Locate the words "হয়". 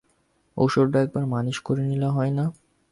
2.15-2.31